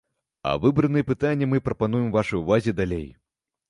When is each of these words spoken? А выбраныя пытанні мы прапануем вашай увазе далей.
А 0.51 0.53
выбраныя 0.63 1.07
пытанні 1.11 1.51
мы 1.53 1.63
прапануем 1.69 2.11
вашай 2.19 2.43
увазе 2.45 2.79
далей. 2.85 3.11